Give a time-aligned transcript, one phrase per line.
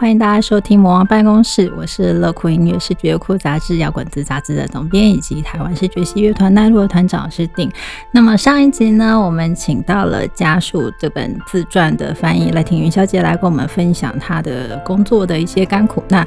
[0.00, 7.68] 欢迎大家收听魔王办公室，我是乐酷音乐视觉库杂志摇滚子杂志的总编，以及台湾视觉系乐团奈落的团长是定。
[8.12, 16.00] 那么上一集呢，我们请到了家属这本自传的翻译赖庭云小姐来跟我们分享她的工作的一些甘苦。
[16.08, 16.24] 那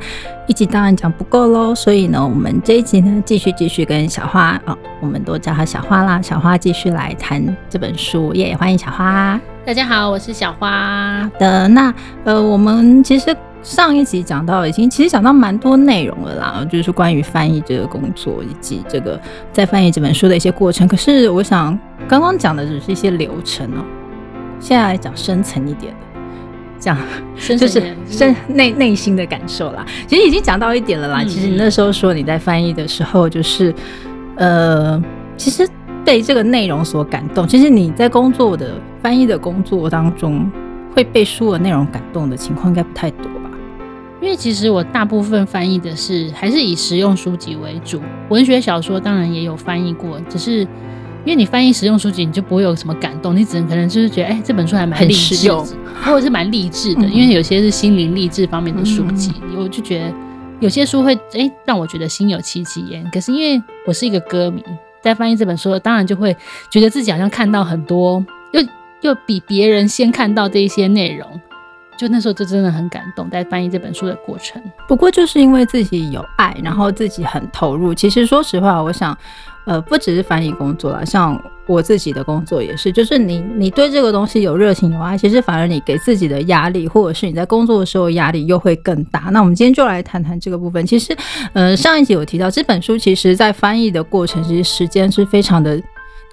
[0.47, 9.39] 一集当然讲不够喽，所以呢，我们这一集呢，继续继续跟小花啊，我们都叫她小花啦，小花继续来谈这本书，耶欢迎小花。
[9.65, 11.69] 大家好，我是小花的。
[11.69, 11.93] 那
[12.25, 13.33] 呃，我们其实
[13.63, 19.19] 上一集讲到已经，其实讲到蛮多内容了啦，就是关于翻译这个工作以及这个
[19.51, 20.87] 在翻译这本书的一些过程。
[20.87, 23.83] 可是我想刚刚讲的只是一些流程哦，
[24.59, 25.99] 现在来讲深层一点的，
[26.79, 26.97] 讲
[27.37, 29.85] 就是深内内心的感受啦。
[30.07, 31.23] 其实已经讲到一点了啦。
[31.23, 33.73] 其实你那时候说你在翻译的时候，就是
[34.35, 35.01] 呃，
[35.37, 35.67] 其实。
[36.03, 40.49] 被这个内容所感动，其实你在工作的翻译的工作当中，
[40.95, 43.40] 会被书的内容感动的情况应该不太多吧？
[44.21, 60.13] 因为其实我大部分翻译的是还是以实用书籍为主，文学小说当然也有翻译过，只是因为你翻译实用书籍，你就不会有什么感动，你只能可能就是觉得，哎，这本书还蛮励志，或者是蛮励志的，因为有些是心灵励志方面的书籍，我就觉得
[60.59, 63.03] 有些书会哎让我觉得心有戚戚焉。
[63.11, 64.63] 可是因为我是一个歌迷。
[65.03, 66.37] 在翻译这本书，当然就会
[66.71, 68.61] 觉得自己好像看到很多，又
[69.01, 71.27] 又比别人先看到这一些内容，
[72.01, 73.29] 就那时候就真的很感动。
[73.29, 77.93] 在翻译这本书的过程，不过就是因为自己有爱，然后自己很投入。
[77.93, 79.15] 其实说实话，我想。
[79.65, 89.19] 呃，不只是翻译工作了，像我自己的工作也是，就是你你对这个东西有热情有爱，其实反而你给自己的压力，或者是你在工作的时候压力又会更大。
[89.31, 90.83] 那我们今天就来谈谈这个部分。
[90.87, 91.15] 其实，
[91.53, 95.79] 呃，上一集有提到这本书，其实在翻译的过程，其实时间是非常的，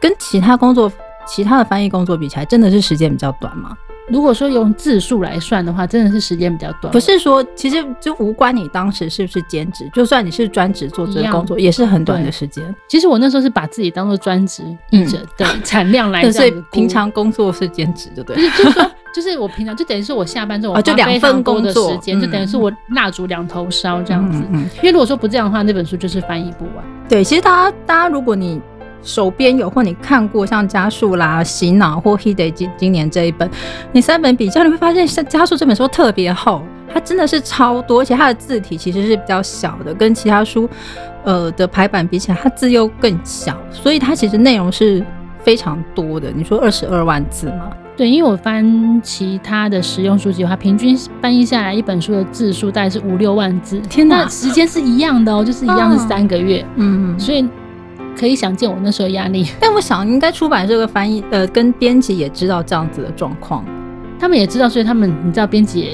[0.00, 0.91] 跟其他工作、
[1.27, 3.77] 其他的翻译工作比起来，真的是时间比较短吗？
[4.11, 6.93] 如果说用字数来算的话，真的是时间比较短。
[6.93, 12.75] 不是说，其实就无关你当时是不是兼职，就算你是专职做这个工作，也是很短的时间。
[12.89, 18.43] 其实我那时候是把自己当做专职译者的产量来，所以平常工作是兼职，对不对？
[18.51, 24.43] 就是说，就是我平常就等于是我下班之后，就两份工作时间，就等于是我蜡烛两头烧这样子。
[24.77, 26.85] 因为如果说不这样的话，那本书就是翻译不完。
[27.09, 28.61] 对，其实大家，大家如果你。
[29.03, 33.49] 手边有或你看过像加速啦、洗脑或 He 今今年这一本，
[33.93, 40.69] 你三本比较，你会发现像加速这本书特别厚，它真的是超多，而且它的字体其实是比较小的，跟其他书
[41.25, 45.03] 呃的排版比起来，它字又更小，所以它其实内容是
[45.43, 46.31] 非常多的。
[46.35, 47.71] 你说二十二万字吗？
[47.97, 53.79] 对，因为我翻其他的实用书籍的话，平均翻译下来一本书的字数大概是五六万字。
[53.89, 56.65] 天哪，时间是一样的哦，就是一样是三个月。
[56.77, 57.49] 嗯，所以。
[58.19, 63.65] 可以想见我那时候压力， 但我想应该出版社的翻译呃跟编辑也知道这样子的状况，
[64.19, 65.93] 他们也知道，所以他们你知道编辑也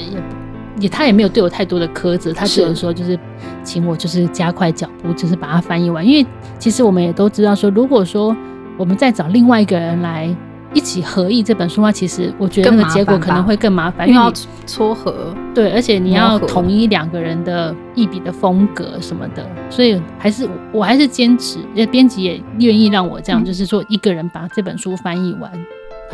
[0.79, 3.17] 也他也没有对我太多的苛责，他只有说就是
[3.63, 6.25] 请我就是加快脚步，就是把它翻译完，因为
[6.57, 8.35] 其实我们也都知道说，如果说
[8.77, 10.35] 我们再找另外一个人来。
[10.75, 14.31] 一起合译这本书的话，其实我觉得那个结果可能会更麻烦，因为要
[14.67, 15.33] 撮合。
[15.53, 25.49] 对，而且你要统一两个人的译笔的风格什么的，所以还是我还是坚持，因编辑也愿意让我这样，就是说一个人把这本书翻译完。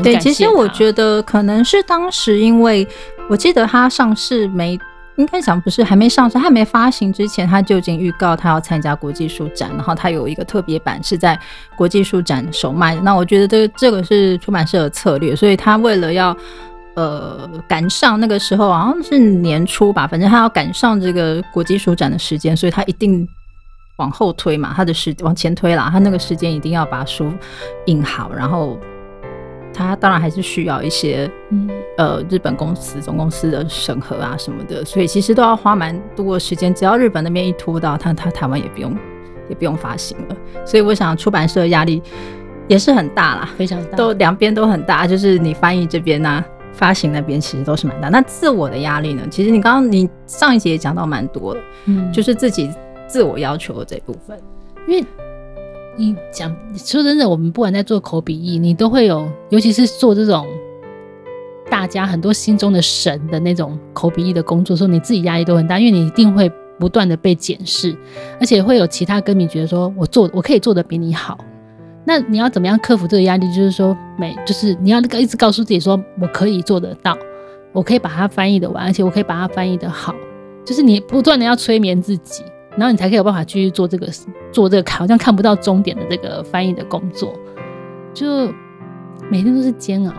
[0.04, 2.88] 对，其实我觉得可能是当时，因为
[3.28, 4.80] 我记得它上市没。
[5.22, 11.40] 应该讲不是还没上市，还没发行之前，他就已经预告他要参加国际书展，然后他有一个特别版是在
[11.78, 13.02] 国际书展首卖的。
[13.02, 16.36] 那我觉得这这个是出版社的策略，所以他为了要
[16.96, 23.26] 呃赶上那个时候，好像是年初吧，反正他要赶上这个国际书展的时间，所以他一定
[23.98, 27.32] 往后推嘛，他的时往前推啦，他那个时间一定要把书
[27.86, 28.80] 印好，然后。
[29.74, 36.74] 他当然还是需要一些，嗯呃，日本公司总公司的审核啊什么的，所以其实都要花蛮多时间。
[36.74, 38.96] 只要日本那边一拖到，他他台湾也不用
[39.50, 40.36] 也不用发行了。
[40.66, 42.02] 所以我想出版社压力
[42.68, 45.08] 也是很大啦，非常大，都两边都很大。
[45.08, 46.44] 就是你翻译这边呢，
[46.74, 48.10] 发行那边其实都是蛮大。
[48.10, 49.24] 那自我的压力呢？
[49.32, 52.70] 其实你刚刚你上一节也讲到蛮多了，嗯，就是自己
[53.08, 54.38] 自我要求的这部分，
[54.88, 55.06] 因为。
[55.98, 60.48] 你讲说真的，我们不管在做口笔译，你都会有，尤其是做这种
[61.70, 67.96] 大家很多心中的神的那种口笔译的工作，说你自己压力都很大，因为你一定会不断的被检视，
[68.40, 71.38] 而且会有其他歌迷觉得说我做我可以做的比你好，
[72.06, 73.46] 那你要怎么样克服这个压力？
[73.54, 77.18] 就是说每就是你要那个一直告诉自己说我可以做得到，
[77.74, 80.16] 我可以把它翻译的完，而且我可以把它翻译的好，
[80.66, 82.44] 就是你不断的要催眠自己。
[82.78, 84.08] 然后你才可以有办法继续做这个
[84.52, 87.34] 做这个好像看不到终点的这个翻译的工作，
[88.14, 88.48] 就
[89.30, 90.14] 每天都是煎熬。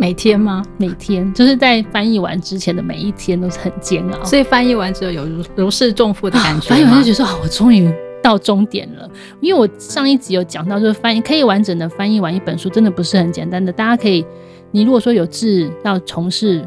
[0.00, 0.62] 每天吗？
[0.76, 6.68] 每天就是在翻译完之前的每一天都是很煎熬，所以翻译完之后有如如释重负的感觉。
[6.68, 7.92] 翻译完就觉得说，哦，我终于
[8.22, 9.10] 到终点了。
[9.40, 13.72] 因为我上一集有讲到，就是翻译可以完整的翻译完一本书，真的不是很简单的。
[13.72, 14.24] 大家可以，
[14.70, 16.64] 你如果说有志要从事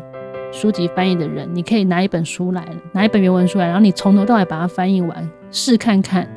[0.51, 6.27] 书籍翻译的人，你可以拿一本书来，拿一本原文书来，然后你从头到尾把它翻译完，试看看。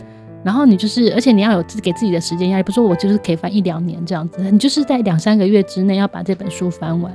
[0.45, 7.13] 然后你就是，而且你要有自给自己的时间压力，不是说我就是可以翻一两年这样子，你就是在两三个月之内要把这本书翻完。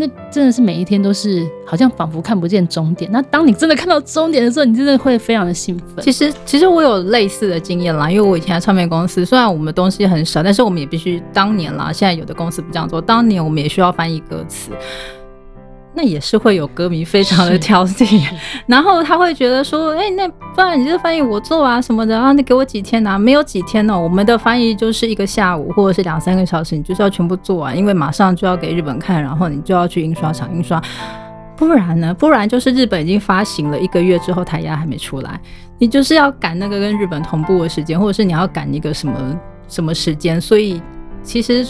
[0.00, 3.10] 那真的是每一天都是好像仿佛看不见终点。
[3.10, 6.04] 那当你真的看到终点的时候，你真的会非常的兴奋。
[6.04, 11.92] 其实，其实我有类似的经验啦，因为我以前在唱片公司，虽然我们东西很少，但是我们也必须当年啦。
[11.92, 14.70] 现在有的公司不这样做，当年我们也需要翻译歌词。
[16.00, 18.24] 那也是会有歌迷非常的挑剔，
[18.66, 23.18] 然后他会觉得说，哎，那不然你这翻译我做啊什么的啊，你给我几天啊？
[23.18, 30.80] 没有几天呢，我们的翻译就是一个下午或者是两三个小时，你就是要全部做完，因为马上就要给日本看，然后你就要去印刷厂印刷，
[31.56, 35.40] 不然呢，不然就是日本已经发行了一个月之后台压还没出来，
[35.80, 40.80] 你就是要赶那个跟日本同步的时间，或者是你要赶一个什么什么时间，所以
[41.24, 41.66] 其实，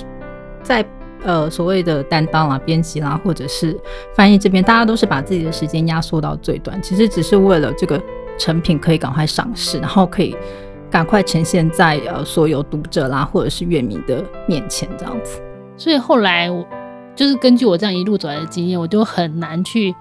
[0.63, 0.85] 在。
[1.25, 3.79] 呃，所谓的担当啦、编辑啦，或者是
[4.15, 8.01] 翻译这边，大家都是把自己的时间压缩到最短，其实只是为了这个
[8.39, 10.37] 成品可以赶快上市，然后可以
[10.91, 15.41] 赶快呈现在呃所有读者啦或者是乐迷的面前这样子。
[15.77, 16.67] 所以后来我
[17.15, 19.95] 就是根据我这样一路走来的经验，我就很难去。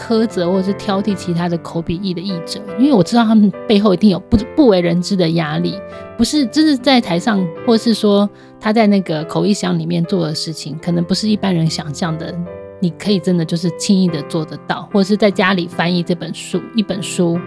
[0.00, 5.78] 苛责或者是挑剔其他的口笔译的译者，因为我知道他们背后一定有不不为人知的压力，
[6.16, 8.28] 不是就是在台上，或是说
[8.62, 12.32] 他在那个口译箱里面做的事情，可能不是一般人想象的。
[12.80, 17.38] 你可以真的就是轻易的做得到，或者是在家里翻译这本书，一本书，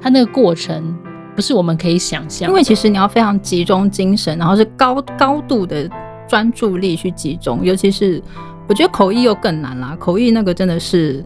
[0.00, 0.96] 它那个过程
[1.34, 2.48] 不是我们可以想象。
[2.48, 5.88] 因为其实你要非常集中精神，然后是高高度的
[6.28, 8.22] 专注力去集中，尤其是
[8.68, 11.24] 我觉得口译又更难啦，口译那个真的是。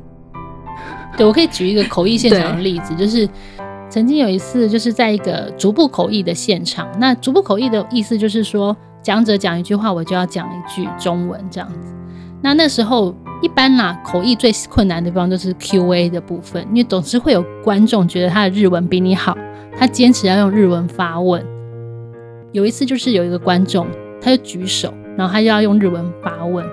[1.17, 3.27] 对，我可以举一个口译现场的例子， 就是
[3.89, 6.87] 曾经有一次，就是在一个逐步口译的现场。
[6.99, 11.95] 那逐步口译的意思就是说，讲者讲一句话，我就要讲一句中文这样子。
[12.41, 19.37] 那那时候一般啦，口译最困难的地方就是 Q&A 的部分，因为总是会有观众觉得他的日文比你好，
[19.79, 21.45] 他坚持要用日文发问。
[22.53, 23.87] 有一次就是有一个观众，
[24.23, 26.65] 他就举手，然后他就要用日文发问。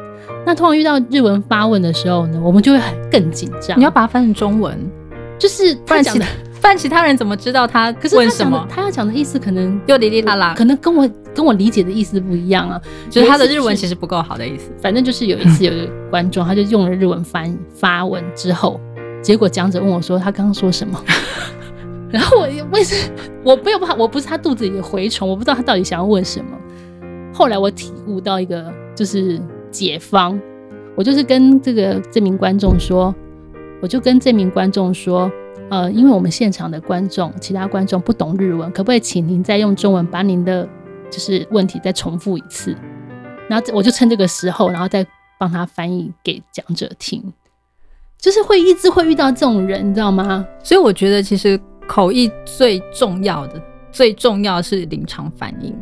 [0.46, 2.80] 那通常遇到日文发问的时候呢，我们就会
[3.12, 3.78] 更紧张。
[3.78, 4.78] 你要把它翻成中文，
[5.42, 6.26] 就是他讲的，
[6.62, 8.68] 不然其他人怎么知道他可是他什么？
[8.70, 12.80] 他要讲的意思可能又哩哩啦啦，可能跟我跟我理解的意思不一样啊。
[13.10, 14.70] 就是他的日文其实不够好的意思。
[14.80, 18.80] 反正就是有一次有一个观众，他就用了日文翻发文之后，
[19.24, 21.04] 结果讲者问我说他刚刚说什么，
[22.12, 22.96] 然后我为什
[23.44, 26.52] 我没有办法，我不是他肚子里的蛔虫，我不知道他到底想要问什么。
[27.34, 29.42] 后来我体悟到一个就是。
[29.72, 30.38] 解方，
[30.98, 33.16] 我就是跟这个这名观众说，
[33.82, 35.32] 我就跟这名观众说，
[35.70, 40.68] 呃，因为我们现场的观众，其他观众不懂日文，可不可以请您再用中文把您的
[41.10, 42.76] 就是问题再重复一次？
[43.50, 45.06] 然后我就趁这个时候，然后再
[45.40, 47.34] 帮他翻译给讲者听，
[48.20, 50.46] 就是会一直会遇到这种人，你知道吗？
[50.64, 53.62] 所以我觉得其实口译最重要的，
[53.92, 55.76] 最重要是临场反应，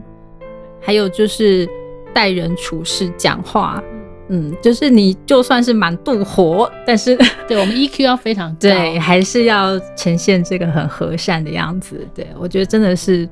[0.80, 1.70] 还有就是。
[2.12, 3.82] 待人处事、讲话，
[4.30, 7.18] 嗯，就是你就算是满肚火，但是
[7.48, 12.08] 对我们 EQ 要非常对，还是要呈现这个很和善的样子。
[12.14, 13.28] 对我觉得真的是，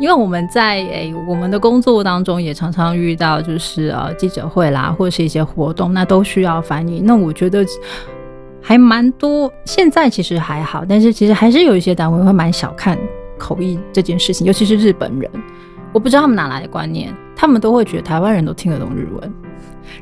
[0.00, 7.00] 因为我们在诶我们的工作当中也常常遇到，就是呃记者会啦，或者是一些活动，那都需要翻译。
[7.00, 7.64] 那我觉得
[8.60, 12.98] 还蛮多，现在其实还好，但是其实还是有一些单位会蛮小看
[13.38, 15.30] 口译这件事情，尤其是日本人。
[15.92, 19.34] 我不知道他们哪来的观念，他们都会觉得台湾人都听得懂日文，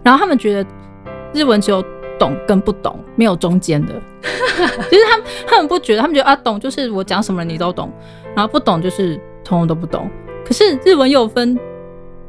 [0.03, 0.71] 然后他们觉得
[1.33, 1.83] 日文只有
[2.19, 3.95] 懂跟不懂，没有中间的。
[4.89, 7.91] 其实他们他们不觉得，他们觉得啊懂就是我讲什么你都懂，
[8.37, 10.09] 然后不懂就是通通都不懂。
[10.45, 11.59] 可是日文又分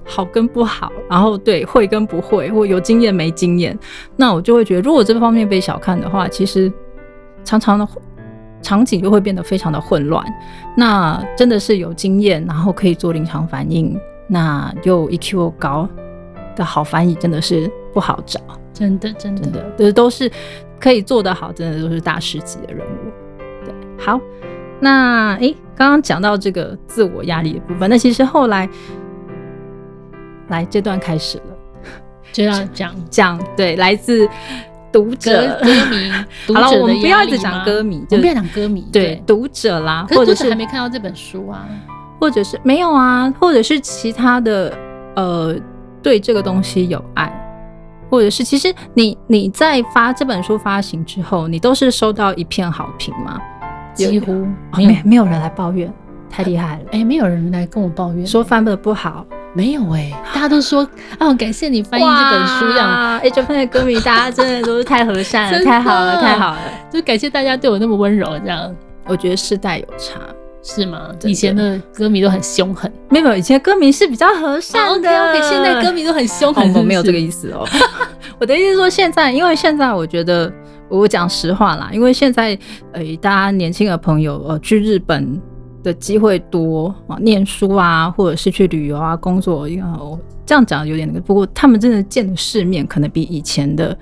[0.05, 3.77] 好跟不好，然后对会跟不会，或有经验没经验。
[4.15, 6.71] 那我就会觉得，如果这方面被小看的话，其实
[7.43, 7.87] 常常的。
[8.63, 10.23] 场景就会变得非常的混乱。
[10.77, 15.89] 那真的是有经验，然后可以做临场反应，那又 EQ 高
[16.55, 18.39] 的好翻译，真的是不好找。
[18.73, 20.31] 真的，真的，真的，就是都是
[20.79, 23.65] 可以做得好，真的都是大师级的人物。
[23.65, 24.19] 对，好，
[24.79, 28.67] 那诶，刚刚讲到这个自我压力的部分，那其实后来
[30.47, 31.43] 来这段开始了，
[32.31, 34.27] 就要讲 讲对来自。
[34.93, 36.11] 读者、歌迷，
[36.53, 38.85] 好了，我们不要一直讲歌迷，就不要讲歌迷。
[38.91, 41.65] 对，读者啦，或者是还没看到这本书啊，
[42.19, 44.77] 或者是没有啊，或者是其他的，
[45.15, 45.55] 呃，
[46.01, 47.31] 对这个东西有爱，
[48.09, 53.39] 或者是其实你你在发这本书发行之后，你都是收到一片好评吗？
[53.93, 55.91] 几乎没有没有人来抱怨，
[56.29, 56.81] 太厉害了。
[56.91, 60.87] 哎，没有人来跟我抱怨说翻的不好，没有哎，大家都说
[61.19, 63.19] 啊， 感谢你翻译这本书，这样。
[63.19, 68.73] 哎，Japan 的歌迷，大家真的都是太和善了， 太好了，太好了，就感谢大家对我那么温柔，这样。
[69.07, 70.19] 我觉得世代有差。
[70.63, 71.09] 是吗？
[71.23, 75.09] 以前的歌迷都很凶狠，没有，以前歌迷是比较和善的。
[75.09, 77.67] OK，现在歌迷都很凶狠，我没有这个意思哦。
[78.39, 80.51] 我的意思是说，现在，因为现在我觉得，
[80.87, 82.57] 我讲实话啦，因为现在，
[82.91, 85.41] 呃，大家年轻的朋友，呃，去日本
[85.83, 91.21] 的机会多啊，念书啊，或者是去旅游啊，工作，我这样讲有点那个。
[91.21, 93.97] 不过，他们真的见的世面，可能比以前的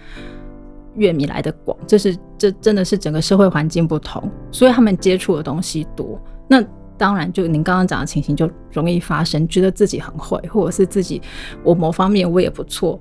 [0.95, 6.19] 乐迷来的广，这是这真的是整个社会环境不同，所以他们接触的东西多。
[6.49, 6.61] 那
[6.97, 11.21] 当然，就您刚刚讲的情形就容易发生，觉得自己很会，或者是自己
[11.63, 12.99] 我某方面我也不错，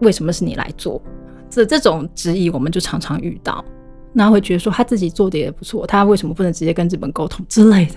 [0.00, 1.00] 为什么是你来做？
[1.48, 3.64] 这这种质疑我们就常常遇到，
[4.12, 7.94] 那会觉得说他自己做的也不错，他为什么不能直接跟日本沟通之类的？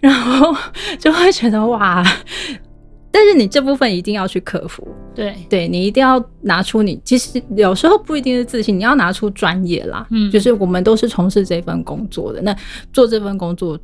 [0.00, 0.54] 然后
[0.98, 2.02] 就会觉得哇。
[3.16, 12.54] 但是你这部分一定要去克服，对，对你一定要拿出你，其实有时候不一定是自信，你要拿出专业啦，嗯，就是我们都是从事这份工作的，那
[12.92, 13.80] 做这份工作，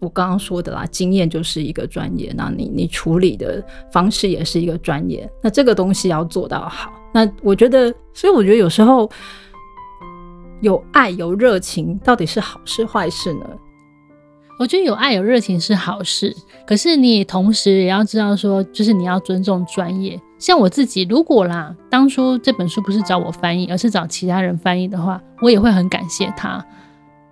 [0.00, 9.10] 我刚刚说的啦，经验就是一个专业，那你你处理的方式也是一个专业，那这个东西要做到好，那我觉得，所以我觉得有时候
[10.60, 13.46] 有爱有热情，到底是好事坏事呢？
[14.60, 20.20] 我觉得有爱有热情是好事，可是你也同时也要知道说，就是你要尊重专业。
[20.38, 26.64] 像我自己，如果啦，当初这本书不是找我翻译，而是找其他人翻译的话，我也会很感谢他，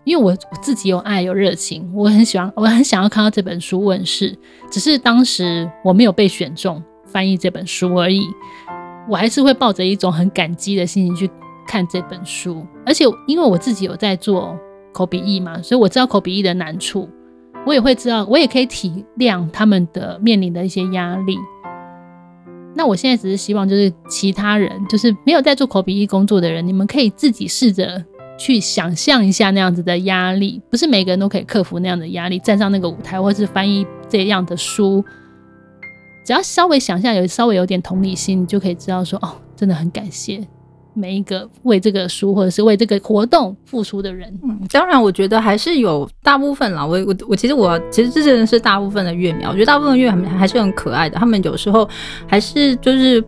[0.04, 4.36] 因为我我自己有爱有热情，我很喜欢， 我很想要看到这本书问世。
[4.70, 8.22] 只是当时我没有被选中翻译这本书而已，
[9.08, 11.30] 我还是会抱着一种很感激的心情去
[11.66, 12.66] 看这本书。
[12.86, 14.56] 而且因为我自己有在做。
[14.94, 17.08] 口笔译嘛，所以我知道口笔译的难处，
[17.64, 21.36] 我也会知道，我也可以体谅他们的面临的一些压力。
[22.74, 28.02] 那我现在只是希望，就是其他人，就是没有在做口笔译工作的人，你们可以自己试着
[28.38, 35.04] 去想象一下那样子的压力，不是每个人都可以克服那样的压力，站上那个舞台，或是翻译这样的书，
[36.24, 40.42] 只要稍微想象，有稍微有点同理心，你就可以知道说，哦，真的很感谢。
[40.94, 46.84] 每一个为这个书或者是为这个活动付出的人，嗯，当然，我觉得还是有大部分啦。
[46.84, 51.18] 我我我，其实我其实这真的是大部分的乐迷，我觉得大部分乐迷还是很可爱的。
[51.18, 51.88] 他们有时候
[52.26, 53.22] 还是就是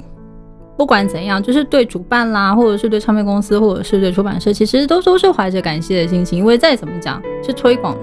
[0.77, 7.97] 不管怎样，就是对主办啦，或者是对唱片公司，或者是对出版社，其实都都是怀着感谢的心情，因为再怎么讲是推广。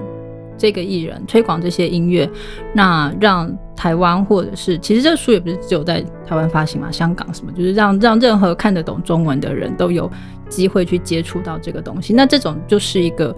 [0.56, 2.28] 这个艺人推广这些音乐，
[2.74, 10.10] 那让台湾或者是其实这书也不是只有在台湾发行嘛，香港什么，就是让让任何看得懂中文的人都有
[10.48, 12.12] 机会去接触到这个东西。
[12.12, 13.34] 那这种就是一个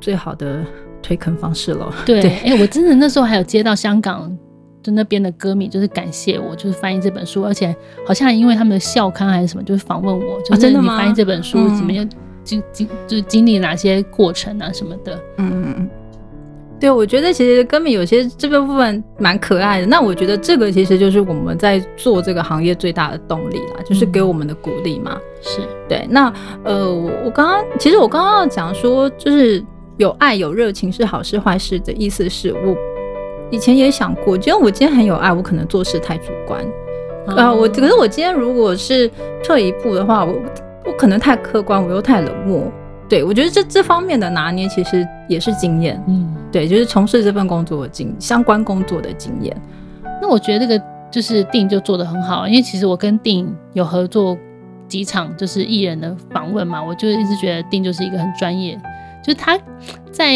[0.00, 0.64] 最好的
[1.00, 1.94] 推坑方式了。
[2.04, 4.36] 对，哎，我真的那时候还有接到香港
[4.82, 7.74] 就那边的歌迷，就是感谢我，就是翻译这本书，而且
[8.04, 12.08] 好像因为他们的校刊还是什么，就是访问我，就是你翻译这本书怎么样，
[12.42, 15.14] 经经就是经历哪些过程啊什么的。
[15.36, 15.90] 嗯嗯嗯。
[16.82, 19.86] 对，我觉得其实根本有些这个部分蛮可爱的。
[19.86, 25.16] 那我觉得这个其实就是我们在做这个行业最大的动力啦，就是给我们的鼓励嘛。
[25.40, 26.04] 是对。
[26.10, 26.26] 那
[26.64, 29.64] 呃，我我刚刚其实我刚刚要讲说，就是
[29.96, 32.76] 有爱有热情是好事坏事的意思是我
[33.52, 36.60] 以前也想过，觉得我今天很有爱，我可能做事太主观
[37.28, 37.54] 啊。
[37.54, 39.08] 我可是我今天如果是
[39.44, 40.34] 退一步的话，我
[40.84, 42.64] 我可能太客观，我又太冷漠。
[43.12, 49.54] 对，我觉得这这方面的拿捏其实也是经验，嗯，对，就是从事这份工作的经相关工作的经验。
[50.22, 54.34] 那我觉得这个就是定就做的很好，因为其实我跟定有合作
[54.88, 58.80] 几场就是艺人的访问嘛，我就一直觉得定就是一个很专业，
[59.22, 59.58] 就是他
[60.10, 60.34] 在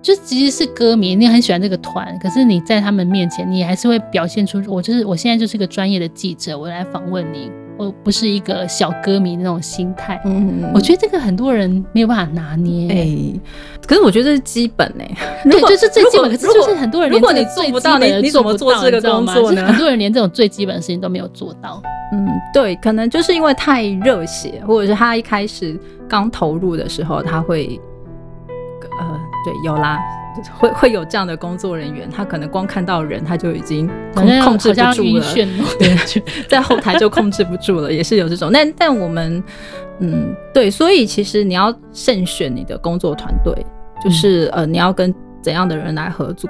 [0.00, 7.52] 就其实是歌迷，你很喜欢这个团，可是你在他们面前，你还是会表现出我就是我现在就是个专业的记者，我来访问你。
[7.80, 13.40] 我不是一个小歌迷那种心态，嗯，我觉得这个很多人没有办法拿捏，哎，
[13.86, 15.10] 可是我觉得这是基本哎，
[15.50, 19.66] 对，就是最基本，可是就是很多人，如果你做不到，你你怎么做这个工作呢？
[19.66, 21.82] 很多人连这种最基本的事情都没有做到，
[22.12, 25.74] 嗯，对，可能就是因为太热血，或者是他一开始
[26.06, 27.80] 刚投入的时候，他会，
[28.98, 29.98] 呃，对，有啦。
[30.58, 35.24] 会会有这样的工作人员，他可能光看到人他就已经控控制不住了，
[35.78, 38.50] 对，在后台就控制不住了，也是有这种。
[38.52, 39.42] 但但我们，
[39.98, 43.54] 嗯，对，所以其实你要慎选你的工作团队，
[44.02, 46.48] 就是呃，你要跟怎样的人来合作。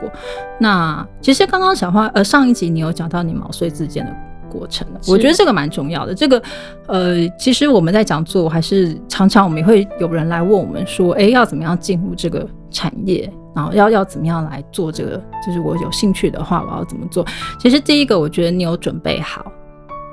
[0.58, 4.12] 那其实刚刚小花呃上一集你有讲到你毛遂自荐的
[4.50, 4.86] 过程。
[5.06, 6.14] 我觉得这个蛮重要的。
[6.14, 6.42] 这个
[6.86, 13.32] 呃，其实我们在讲座还是常常我们也会有人来问我们说，哎，要怎么样进入这个产业？
[13.54, 15.22] 然后要要怎么样来做这个？
[15.44, 17.24] 就是我有兴趣的话，我要怎么做？
[17.58, 19.50] 其实第一个，我觉得你有准备好，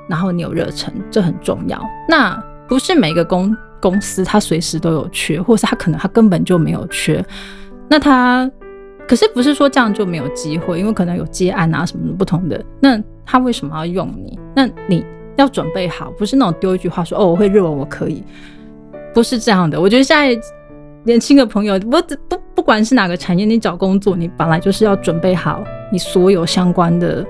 [0.08, 1.80] 然后你有热忱，这很重要。
[2.08, 7.24] 那不是每个公公司他随时都有缺，或是他可能他根本就没有缺。
[7.88, 8.50] 那他
[9.06, 10.78] 可是不是说这样就没有机会？
[10.78, 12.62] 因为可能有接案啊什么不同的。
[12.80, 14.38] 那他为什么要用你？
[14.54, 15.04] 那你
[15.36, 18.22] 要准备好，不是那种丢一句话说哦我会日文我可以，
[19.14, 19.80] 不是这样的。
[19.80, 20.38] 我觉得现在
[21.04, 27.26] 年轻的朋友我不不不管是哪个产业，你找工作你本来就是要准备好你所有相关的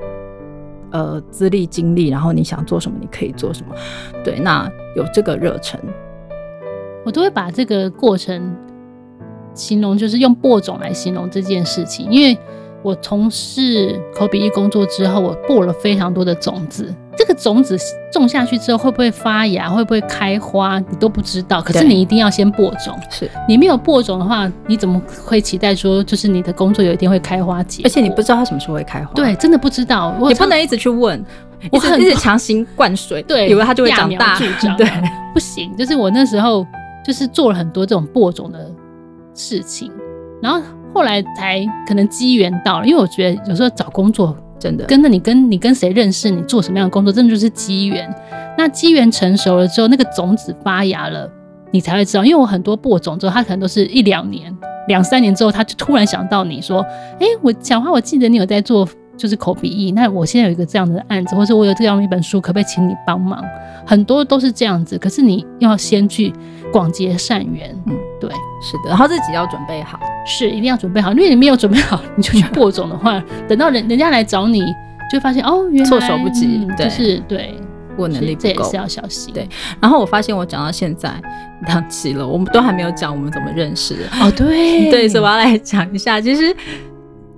[0.91, 3.73] 呃资历经历，然后你想做什么你可以做什么。
[4.25, 5.79] 对，那有这个热忱。
[7.07, 8.53] 我都会把这个过程
[9.55, 12.11] 形容，就是用播种来形容这件事情。
[12.11, 12.37] 因为
[12.83, 16.93] 我从事口笔译工作之后，我播了非常多的种子。
[17.29, 17.77] 这个种子
[18.11, 21.61] 种下去之后，会不会发芽，会不会开花，你都不知道。
[21.61, 22.99] 可是你一定要先播种。
[23.11, 27.83] 是你没有播种的话，你怎么会期待说，就是你的工作有一天会开花结？
[27.85, 29.13] 而且你不知道它什么时候会开花。
[29.13, 30.17] 对，真的不知道。
[30.27, 31.23] 你不能一直去问，
[31.71, 34.39] 我一直强行灌水，对，以为它就会长大。
[34.79, 34.89] 对，
[35.35, 35.77] 不行。
[35.77, 36.67] 就是我那时候。
[37.07, 38.71] 就是做了很多这种播种的
[39.33, 39.91] 事情，
[40.43, 40.61] 然后
[40.93, 48.09] 后来才可能机缘到了，因为我觉得有时候找工作真的跟着你跟你跟谁认识，你做什么样的工作，真的就是机缘。
[48.57, 51.31] 那机缘成熟了之后，那个种子发芽了，
[51.71, 52.25] 你才会知道。
[52.25, 54.55] 因为我很多播种之后，他可能都是一两年、
[54.89, 56.81] 两三年之后，他就突然想到你说
[57.21, 58.89] ：“哎，我讲话，我记得你有在做。”
[59.19, 63.45] 就是口鼻译，那我现在有一个这样的案子，或者我有这样一本书，可不可以请你帮忙？
[63.85, 66.33] 很多都是这样子，可是你要先去
[66.73, 67.75] 广结善缘。
[67.87, 68.31] 嗯，对，
[68.63, 74.63] 是的，然后自己要准备好，是一定要准备好，因为你没有准备好，你就去 播种的话，等到人人家来找你，
[75.13, 77.55] 就发现哦，原来措手不及，就是对，
[77.97, 79.35] 我能力不够，这也是要小心。
[79.35, 79.49] 对，
[79.81, 81.11] 然后我发现我讲到现在
[81.67, 84.05] 两期了，我们都还没有讲我们怎么认识的。
[84.21, 86.55] 哦，对， 对，所以我要来讲一下，其实。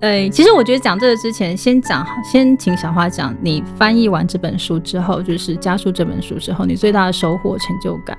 [0.00, 8.16] 呃，其实我觉得讲这个之前，先讲，先请小花讲，你翻译完这本书之后，就是加速这本书之后，你最大的收获、成就感。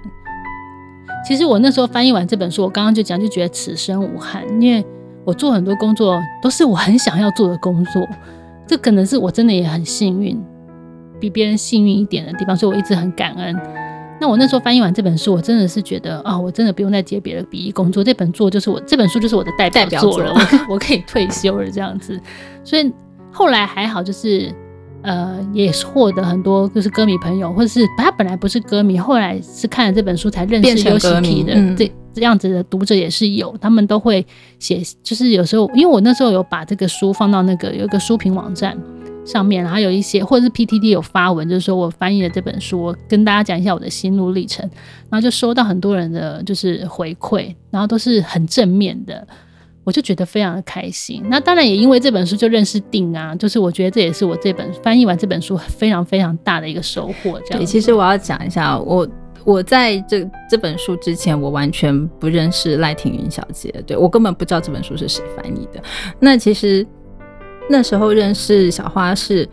[1.28, 4.86] 其实我那时候翻译完这本书，我刚刚就讲，就觉得此生无憾，因为
[5.26, 8.08] 我做很多工作都是我很想要做的工作，
[8.68, 10.40] 这可能是我真的也很幸运，
[11.20, 13.60] 比别人幸运一点的地方，所以我一直很感恩。
[14.22, 20.32] 那我那时候翻译完这本书，我真的是觉得啊，我真的不用再接别的笔译工作，这本作就是我这本书就是我的代表作了，
[20.70, 22.22] 我我可以退休了这样子。
[22.64, 22.94] 所以
[23.32, 24.54] 后来还好，就是
[25.02, 34.24] 呃，也获得很多就是歌迷朋友，或者是他本来不是歌迷，后来是看了这本书才认识有喜皮的这这样子的读者也是有，他们都会
[34.60, 38.78] 写，就是有时候因为我那时候有把这个书放到那个有一个书评网站。
[39.24, 44.68] 上面，然后有一些，或者是 PTT 有发文，就是说我翻译了这本书，我跟大家讲一下我的心路历程，
[45.10, 49.26] 然后就收到很多人的就是回馈，然后都是很正面的，
[49.84, 51.24] 我就觉得非常的开心。
[51.30, 57.40] 那当然也因为这本书就认识定啊，就是我觉得这也是我这本翻译完这本书非常非常大的一个收获。
[57.46, 59.08] 这样对，其实我要讲一下，我
[59.46, 65.82] 我在这这本书之前，我完全不认识赖庭云小姐，对我根本不知道这本书是谁翻译的。
[66.20, 66.86] 那其实。
[67.72, 69.48] 那时候认识小花是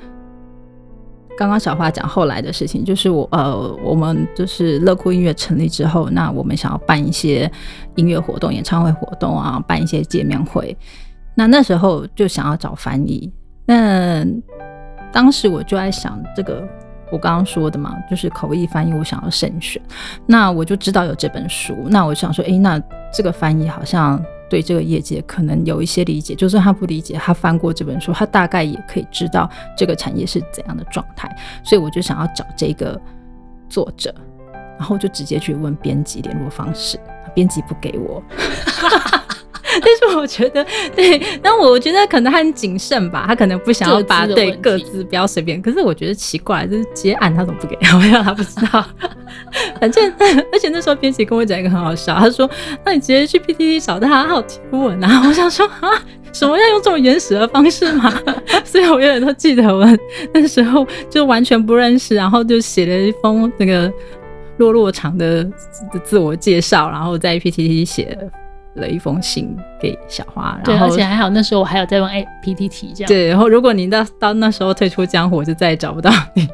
[1.39, 7.49] 刚刚小花讲后来的事情，就是我呃，我们就是乐酷音乐成立之后，那我们想要办一些
[7.95, 10.77] 音乐活动、演唱会活动啊，办一些见面会。
[11.37, 13.33] 那那时候就想要找翻译，
[13.65, 14.27] 那
[15.13, 16.69] 当时我就在想，这个
[17.13, 19.81] 我刚刚说的嘛，就是口译翻译，我想要慎选。
[20.27, 24.21] 那我就知道有这本书，那我想说，哎，那这个翻译好像。
[24.49, 31.29] 对这个业界可能有一些理解，就算他不理解，他翻过这本书，他大概也可以知道这个产业是怎样的状态。
[31.63, 33.01] 所以我就想要找这个
[33.69, 34.15] 作者，
[34.79, 36.99] 然后就直接去问编辑联络方式，
[37.35, 38.23] 编辑不给我。
[39.83, 40.65] 但是我觉得，
[40.95, 45.61] 对，但我觉得可能他很谨慎吧，他可能不想要把对各自不要随便。
[45.61, 47.77] 可是我觉得奇怪，就是接案他怎么不给？
[47.95, 48.85] 我要他不知道。
[49.81, 50.13] 反正
[50.53, 52.49] 而且那时候编辑跟我讲一个很好笑，他说
[52.85, 55.91] ：“那你直接去 PTT 找他，他好提问啊。”我想说啊，
[56.33, 58.13] 什么要用这么原始的方式吗？
[58.65, 59.87] 所以我永远都记得我
[60.33, 63.91] 那时候就完全不认识，然后就写了一封那个
[64.59, 65.47] 落落长的
[66.05, 68.19] 自我介绍，然后在 PTT 写。
[68.79, 76.49] 了一封信给小花，对，而且还好那时候我还有在用 A P T T 这样，对，然后如果你到到那时候退出江湖，我就再也找不到你。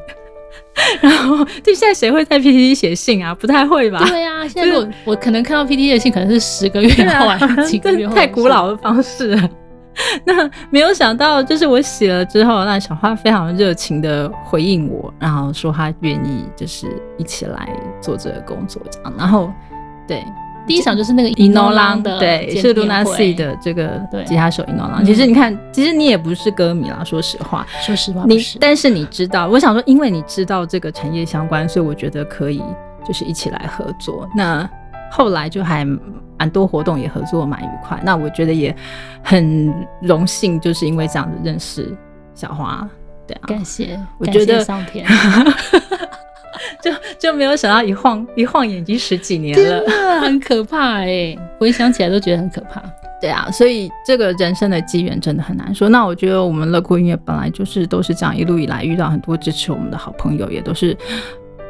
[1.01, 3.33] 然后，就，现在谁会在 P T T 写信啊？
[3.33, 4.03] 不太会吧？
[4.07, 9.37] 对啊，现在我我可能看到 P T T 的信，可能是十个月后、几个月后，太古老的方式。
[10.25, 17.69] 那没有想到，就是我写了之后，那小花非常热情的回应我，然后说她愿意就是一起来
[18.01, 19.13] 做这个工作这样。
[19.17, 19.49] 然后，
[20.05, 20.21] 对，
[20.67, 25.03] 第一场就是那个伊诺朗的，对，是 Luna C 的这个吉他手伊诺朗。
[25.05, 32.61] 其实你看，其实你也不是歌迷啦，说实话，说实话，你但是你知道，我想说，因为你知道这个产业相关，所以我觉得可以
[33.05, 34.27] 就是一起来合作。
[34.35, 34.69] 那
[35.11, 35.85] 后来就还。
[36.37, 38.75] 蛮多活动也合作蛮愉快，那我觉得也
[39.23, 41.97] 很荣幸，就是因为这样子认识
[42.33, 42.85] 小花，
[43.25, 45.07] 对啊，感谢，我觉得上天，
[46.85, 52.79] 就就没有想到一晃一晃眼已经十几年了，很可怕哎，回想起来都觉得很可怕，
[53.19, 55.89] 对啊，所以这个人生的机缘真的很难说。
[55.89, 60.95] 那我觉得我们乐酷音乐本来就是都是这样，一路以来遇到很多支持我们的好朋友，也都是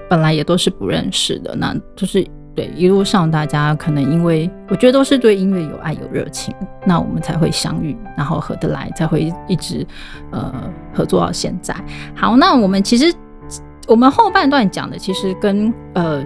[0.09, 2.25] 本来也都是不认识的，那就是。
[2.55, 9.85] 对，一路上大家可能因为我觉得都是对音乐有爱有热情，那我们才会相遇，然后合得来，才会一直
[10.31, 10.53] 呃
[10.93, 11.75] 合作到现在。
[12.15, 13.13] 好，那我们其实
[13.87, 16.23] 我们后半段讲的其实跟呃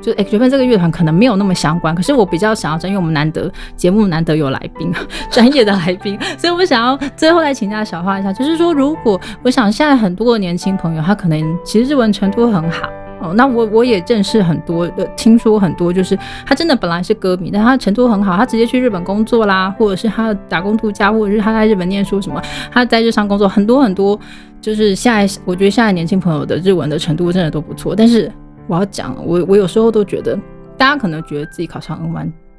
[0.00, 4.92] 就 X Japan 这个乐团可能没有那么相关，可是我比较想要，因为我们难得节目难得有来宾，
[5.30, 12.86] 专业的来宾， 所以我想要最后来请教小花一下，就是说如果我想现在很多的年轻朋友，他可能其实日文程度很好。
[13.22, 24.18] 哦，那我我也认识很多的，听说很多就是他真的本来是歌迷，但他程度很好，他直接去日本工作啦，或者是他打工度假，或者是他在日本念书什么，他在日常工作，很多很多，
[24.64, 27.94] 就是现在我觉得现在年轻朋友的日文的程度真的都不错。
[27.94, 28.32] 但是
[28.66, 30.34] 我要讲，我我有时候都觉得，
[30.78, 32.00] 大家可能觉得自己考上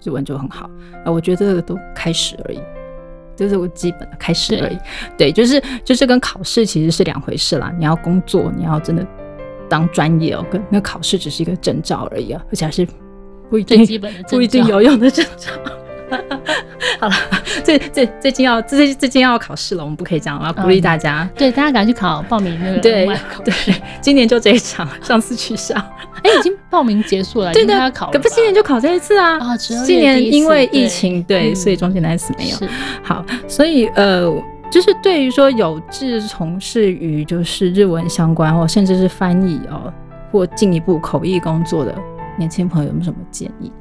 [0.04, 0.70] 日文就很好，
[1.04, 2.60] 啊，我觉得这个都开始而已，
[3.36, 4.78] 就是我基本的开始而已。
[5.18, 9.04] 对，就是就是跟考试其实是两回事啦，你要工作，你要真的。
[9.68, 12.88] 当专业哦，跟那考试只是一个证照而已啊，而且还是
[13.50, 13.84] 不一定
[14.30, 15.50] 不一定有用的证照。
[17.00, 17.16] 好了，
[17.64, 23.06] 最最最近要最最近要考试了，我们不可以这样，我要鼓励大家， 对大家赶快去考报名那个对
[23.44, 23.54] 对，
[24.02, 25.76] 今年就这一场，上次取消，
[26.24, 29.38] 哎，已经报名结束了，对对，要考，可不今年就考这一次啊？
[29.40, 32.58] 啊，今年因为疫情，对，所以中间那次没有。
[33.04, 34.32] 好，所以呃。
[34.72, 39.94] 就是对于说有志从事于就是日文相关或甚至是翻译哦，
[40.32, 41.96] 或进一步口译工作的
[42.36, 43.72] 年轻朋友，有没有什么建议？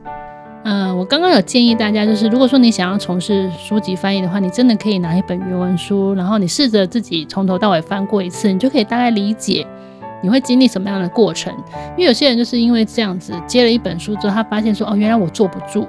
[0.64, 9.66] 嗯，我刚刚有建议大家，就是如果说你想要从事书籍翻译的话，你真的可以拿一本原文书，然后你试着自己从头到尾翻过一次，你就可以大概理解
[10.22, 11.52] 你会经历什么样的过程。
[11.96, 15.86] 因为有些人就是因为这样子接了一本书之后，他发现说哦，原来我坐不住，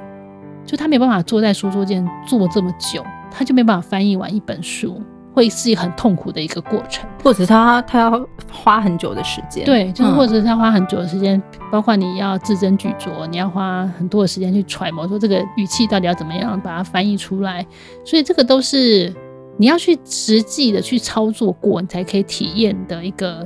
[0.65, 3.01] 就他没办法坐在书桌前坐这么久。
[3.38, 5.01] 他就没办法翻译完一本书，
[5.36, 17.65] 会是一个很痛苦的一个过程，或者他他要花很久的时间，对，就是或者是他花很久的时间，包括你要字斟句酌，你要花很多的时间去揣摩，说这个语气到底要怎么样把它翻译出来，
[18.06, 19.13] 所以这个都是
[19.58, 23.45] 你要去实际的去操作过，你才可以体验的一个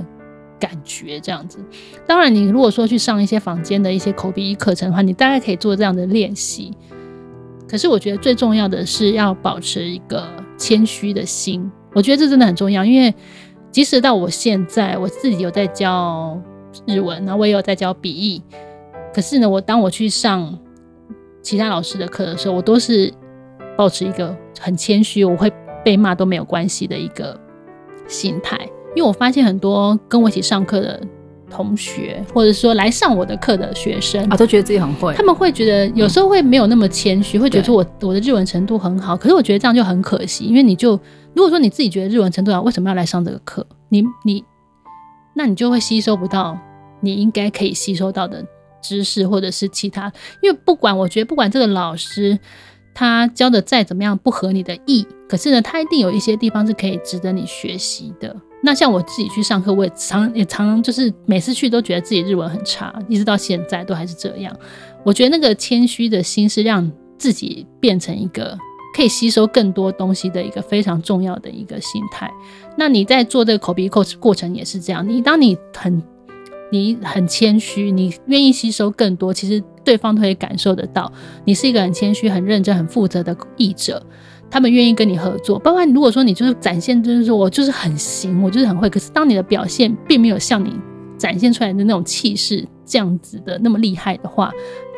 [0.59, 1.57] 感觉，这样子。
[2.05, 6.71] 当然，你如果说去上一些房间的一些口笔译课程的话，你大概可以做这样的练习。
[7.67, 12.83] 可是我觉得最重要的是要保持一个谦虚的心，我觉得这真的很重要。
[12.83, 13.13] 因为
[13.71, 16.39] 即使到我现在，我自己有在教
[16.85, 18.41] 日文，然后我也有在教笔译，
[19.13, 20.57] 可是呢，我当我去上
[21.41, 23.13] 其他老师的课的时候，我都是
[23.77, 25.51] 保持一个很谦虚，我会
[25.83, 27.39] 被骂都没有关系的一个
[28.07, 28.57] 心态。
[28.95, 31.01] 因为我发现很多跟我一起上课的。
[31.51, 35.11] 同学，或者说来上我的课的学生啊，都觉得自己很会。
[35.15, 39.17] 他们会觉得有时候会没有那么谦虚，会觉得我我的日文程度很好。
[39.17, 40.95] 可是我觉得这样就很可惜，因为你就
[41.35, 43.65] 如果说你自己觉得日文程度好，为什么要来上这个课？
[43.89, 44.43] 你你，
[45.35, 46.57] 那你就会吸收不到
[47.01, 48.45] 你应该可以吸收到的
[48.81, 50.11] 知识，或者是其他。
[50.41, 52.37] 因为不管我觉得不管这个老师
[52.93, 58.35] 他教的再怎么样不合你的意，可是呢，他一定有一些地方是可以值得你学习的。
[58.61, 64.53] 那像我自己去上课，我也常也常就是每次去都觉得自己日文很差，一直到现在都还是这样。
[65.05, 68.57] 我觉得那个谦虚的心是让自己变成一个
[68.99, 72.29] 可以吸收更多东西的一个非常重要的一个心态。
[72.75, 76.03] 那你在做这个口鼻口过程也是这样，你当你很
[76.69, 81.09] 你很谦虚，你愿意吸收更多，其实对方都会感受得到，
[81.45, 84.05] 你是一个很谦虚、很认真、很负责的译者。
[84.51, 88.89] 他们愿意跟你合作，包括如果说你就是展现，就是说我就是很行，我就是很会。
[88.89, 90.73] 可是当你的表现并没有像你
[91.17, 94.51] 展现出来的那种气势这样子的那么厉害的话，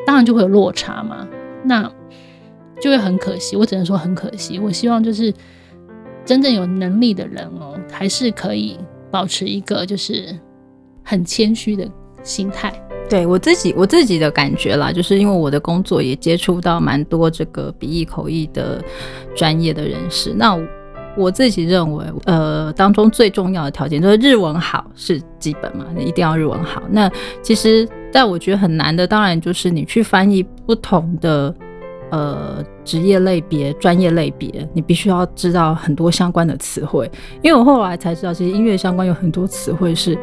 [0.07, 1.27] 当然就会有落差嘛。
[1.63, 1.87] 那
[2.81, 4.57] 就会很可惜，我只能说很可惜。
[4.59, 5.31] 我希望就是
[6.25, 8.77] 真正有能力的人哦，还是可以
[9.11, 10.35] 保持一个就是
[11.03, 11.87] 很谦虚的
[12.23, 12.73] 心态。
[13.09, 18.81] 对我自己我自己的感觉啦，就是因为我的工作也接触到蛮多这个笔译口译的
[19.35, 20.57] 专业的人士，那
[21.17, 26.81] 我自己认为，呃，当中最重要的条件就是日文好是基本嘛，你一定要日文好。
[26.89, 31.53] 那其实，但我觉得很难的，当然就是你去翻译不同的
[32.11, 37.09] 呃职业类别、专业类别，你必须要知道很多相关的词汇。
[37.41, 40.15] 因为我后来才知道，其实音乐相关有很多词汇是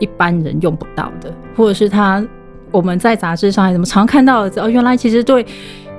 [0.00, 2.26] 一般人用不到的，或者是他
[2.72, 5.46] 我们在杂志上还怎么常看到的哦，原来其实对。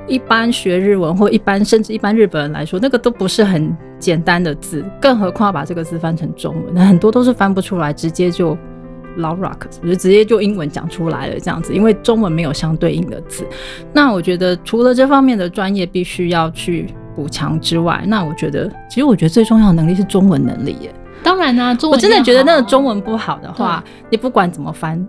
[0.08, 8.56] 一般学日文或一般甚至一般日本人来说，那个都不是很简单的字，更何况要把这个字翻成中文，那很多都是翻不出来，直接就
[9.18, 13.46] 老 rock，就直接就英文讲出来了这样子，因为中文没有相对应的字。
[13.94, 20.94] 那我觉得除了这方面的专业必须要去补强之外，那我觉得其实我觉得最重要的能力是中文能力耶。
[21.24, 25.04] 当然啦，我真的觉得那个中文不好的话，你不管怎么翻。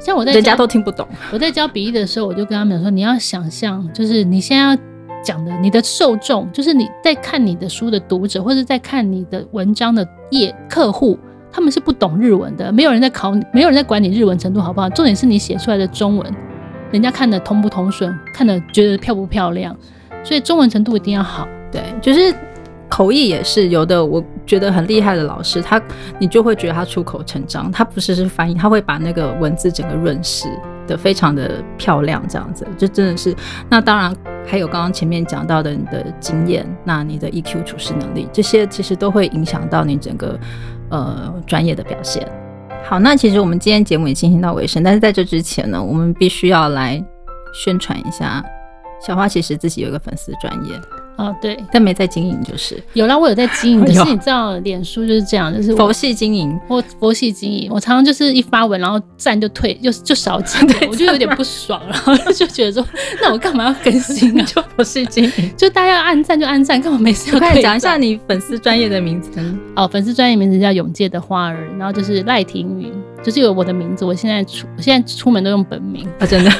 [0.00, 1.06] 像我在人家都听不懂。
[1.32, 4.76] 我在教笔译的时候，我就跟他们说：你要想象，就是你现在要
[5.22, 11.16] 讲的，你的受众，就是你在看你的书的读者，或者在看你的文章的业客户，
[11.52, 12.72] 他们是不懂日文的。
[12.72, 14.88] 没有人在考你，没有人在管你日文程度好不好。
[14.90, 16.34] 重点是你写出来的中文，
[16.90, 19.76] 人家看的通不通顺，看的觉得漂不漂亮。
[20.24, 21.46] 所以中文程度一定要好。
[21.70, 22.34] 对，就是。
[22.88, 25.80] 口译也是有的，我觉得很厉害的老师，他
[26.18, 30.46] 你就会觉得他出口成章，他不是是翻译，他会把那个文字整个润饰
[30.86, 33.34] 的非常的漂亮，这样子就真的是。
[33.70, 34.14] 那当然
[34.46, 40.38] 还有刚刚前面讲到的你的经验，那你的 EQ 处事能力，这些其实都会影响到你整个
[40.92, 42.26] 呃专业的表现。
[42.84, 47.02] 好，那其实我们今天节目也进行到尾声，但是在这之前呢，我们必须要来
[47.54, 48.44] 宣传一下，
[49.00, 50.80] 小花其实自己有一个粉丝专业。
[51.18, 62.84] 哦，对，但没在经营，就是有啦，我有在经营， 可是你知道，脸书就是这样，就是佛系经营，我佛系经营，我常常就是一发文，然后赞就退，就就少几个， 我就有点不爽， 然后就觉得说，
[63.20, 64.44] 那我干嘛要更新啊？
[64.44, 69.30] 就佛系经营，就大家要按赞就按赞，干嘛没事要快讲一下你粉丝专业的名字。
[69.76, 76.50] 哦，粉丝专业名字叫永界的花儿，然后就是赖庭云，就是有我的名字，我现在出，我现在出门都用本名啊，真的。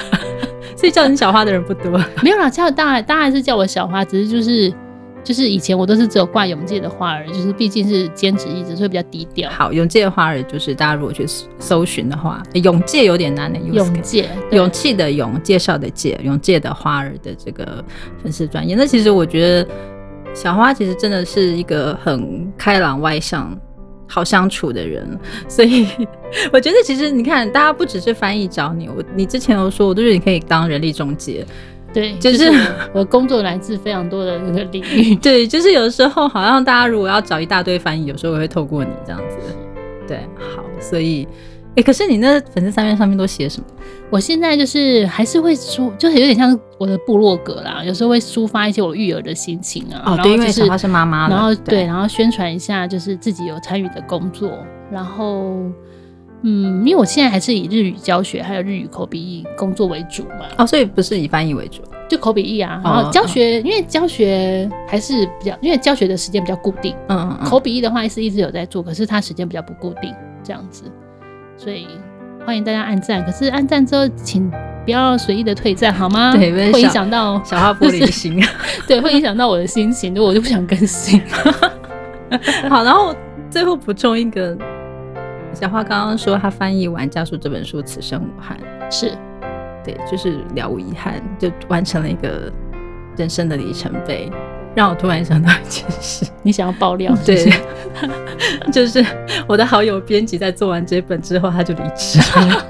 [0.83, 1.93] 所以叫你小花的人不多，
[2.25, 4.75] 没有啦，叫大家，大家还是叫我小花，只是就是
[5.23, 9.49] 就是以前我都是只有挂永界的花儿，就是毕竟是兼职一直，所以比较低调。
[9.49, 11.25] 好，永界的花儿就是大家如果去
[11.61, 17.85] 搜寻的话，永界有点难的，永界勇气的勇，介绍的介，永界的花儿的这个
[18.21, 18.75] 粉丝专业。
[18.75, 19.69] 那其实我觉得
[20.35, 23.57] 小花其实真的是一个很开朗外向。
[24.13, 25.87] 好相处的人， 所以
[26.53, 31.47] 我觉得其实你看，大家不只是翻译找你，我你之前有说，我都觉得你可以当人力中介，
[31.95, 32.53] 对，就是
[32.93, 39.37] 我工作来自非常多的那个领域， 对，就是有时候好像大家如果要找一大堆翻译，有时候我会透过你这样子，
[40.07, 41.27] 对，好，所以。
[41.75, 43.67] 哎，可是你那粉丝三面上面都写什么？
[44.11, 50.03] 我现在就是还是会抒，就是有点像我的部落格啦，有时候会抒发一些我育儿的心情啊。
[50.05, 54.59] 哦，对，因为她是妈妈，然后对，然后宣传一下就是自己有参与的工作，
[54.91, 55.55] 然后
[56.43, 60.45] 嗯，因为我现在还是以日语教学还有日语口笔译工作为主嘛。
[60.59, 62.83] 哦，所以不是以翻译为主，就口笔译啊。
[62.85, 66.95] 然后教学，因为教学还是比较，因为教学的时间比较固定。
[67.09, 67.49] 嗯嗯。
[67.49, 70.85] 口笔译的话是一直有在做，可是它时间比较不固定，这样子。
[71.63, 71.87] 所以
[72.45, 74.51] 欢迎大家按赞，可是按赞之后请
[74.85, 76.33] 不要随意的退赞好吗？
[76.35, 78.43] 对，会影响到 小花玻璃心。
[78.89, 81.23] 对，会影响到我的心情，我就不想更新。
[82.69, 83.15] 好，然后
[83.49, 84.59] 最后补充一个，
[85.55, 88.59] 小花刚刚说她翻译完《家书》这本书，此生无憾，
[88.91, 89.13] 是
[89.85, 92.53] 对，就是了无遗憾，就完成了一个
[93.17, 94.29] 人生的里程碑。
[94.75, 97.15] 让我突然想到一件事， 你想要爆料？
[97.25, 97.53] 对，
[98.73, 99.05] 就是
[99.47, 102.67] 我的好友编辑在做完这本之后，他就离职了。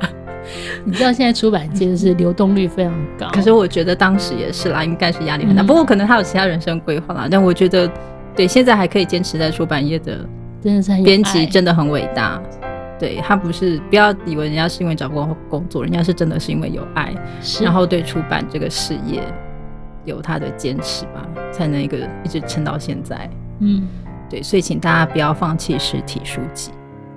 [0.84, 5.62] 你知道现在出版界是流动率非常高，可是我觉得当时也是啦，应该是压力很大。
[5.62, 7.88] 不过可能他有其他人生规划啦，但我觉得
[8.34, 10.18] 对现在还可以坚持在出版业的，
[10.62, 12.42] 真的是编辑真的很伟大。
[12.98, 17.12] 对他不是不要以为人家是因为找不到工作，人家是真的是因为有爱，
[17.60, 19.22] 然后对出版这个事业。
[20.04, 23.28] 有他的坚持吧，才能一个一直撑到现在。
[23.60, 23.86] 嗯，
[24.28, 26.70] 对，所以请大家不要放弃实体书籍。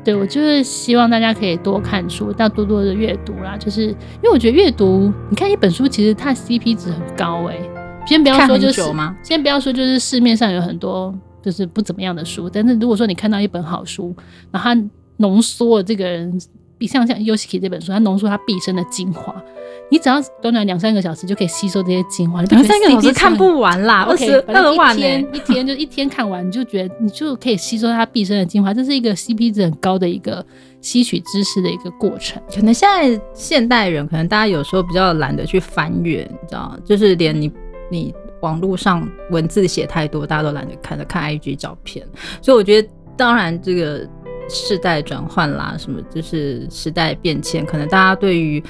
[0.03, 3.57] 对我就是希望大家可以多看书，要多多的阅读啦。
[3.57, 7.57] 就是因为我觉得阅读，你看一本书，其实它 CP 值很高哎。
[8.05, 8.81] 先不要说就是，
[9.23, 14.15] 先不要说就是市面上有很多就是不怎么样的书，但是如果说你看到一本好书，
[14.51, 16.39] 然后它浓缩了这个人。
[16.87, 19.35] 像像 Yoshiki 这本书，它浓缩它毕生的精华。
[19.91, 30.43] 你只要短短两三个小时就可以吸收这些精华，两三个小时看不完啦，二十二万一天一天就一天看完，你就觉得你就可以吸收它毕生的精华，这是一个 CP 值很高的一个
[30.81, 32.41] 吸取知识的一个过程。
[32.51, 37.51] 可能现在现代人，可能大家有时候比较懒得去翻阅，你知道就是连你
[37.91, 42.03] 你网络上文字写太多，大家都懒得看着看 IG 照片，
[42.41, 44.07] 所以我觉得，当然这个
[44.49, 48.63] 世代转换啦，什么就是时代变迁，可能大家对于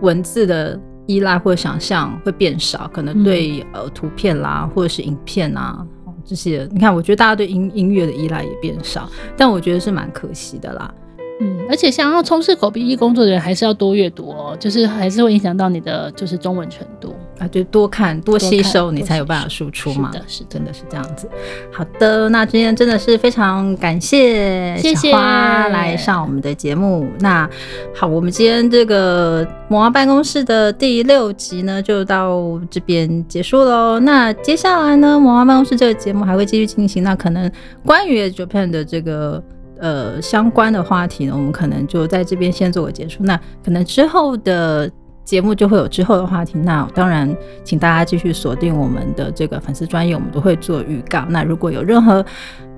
[0.00, 5.86] 文字的依赖或想象会变少，可能对呃图片啦或者是影片啊
[6.24, 10.94] 这些，你看，我觉得大家对音音乐的依赖也变少，但我觉得是蛮可惜的啦。
[11.40, 20.10] 嗯，而且想要从事口笔译工作的人，还是要多阅读哦，就是还是会影响到你的就是中文程度啊，就多看多吸收，你才有办法输出嘛。
[20.12, 21.28] 是的，是真的是这样子。
[21.72, 27.08] 好的，那今天真的是非常感谢小花来上我们的节目。
[27.20, 27.48] 那
[27.94, 33.98] 好，我们今天这个魔王办公室的第六集呢，就到这边结束喽。
[34.00, 37.02] 那接下来呢，魔王办公室这个节目还会继续进行。
[37.02, 37.50] 那可能
[37.84, 39.42] 关于 Japan 的这个。
[39.80, 43.24] 呃，相关的话题呢，我们可能就在这边先做个结束。
[43.24, 44.88] 那可能之后的
[45.24, 46.58] 节目就会有之后的话题。
[46.58, 51.24] 那当然，请大家继续锁定我们的这个粉丝专业，我们都会做预告。
[51.28, 52.24] 那如果有任何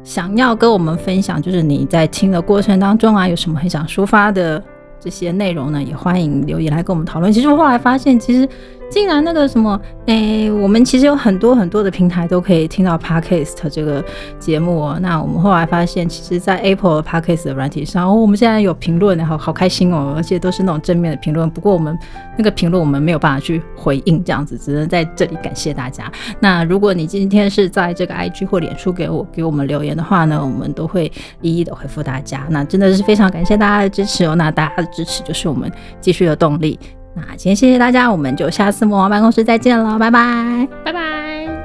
[0.03, 4.63] 想要跟我们分享，就是你在听的过程当中啊，有什么很想抒发的
[5.01, 7.33] 这些内容呢，也欢迎留言来跟我们讨论。
[7.33, 8.49] 其实我后来发现，其实。
[8.91, 14.05] 竟然那个什么，诶，我们其实有很多很多的平台都可以听到 Podcast 这个
[14.39, 14.99] 节目哦。
[15.03, 21.51] 那我们后来发现，其实，在 Apple Podcast 的软体上，哦，我们现在有评论，好好开心哦，而且都是那种正面的评论。
[21.51, 21.99] 不过我们
[22.39, 26.11] 那个评论我们没有办法去回应，这样子只能在这里感谢大家。
[26.39, 32.47] 那如果你今天是在这个 IG 或脸书给我给我们留言的话呢，我们都会一一的回复大家。
[32.49, 34.37] 那真的是非常感谢大家的支持哦。
[34.37, 35.69] 那大家的支持就是我们
[36.01, 36.79] 继续的动力。
[37.15, 41.64] 那今天谢谢大家，我们就下次魔王办公室再见了，拜拜，拜拜。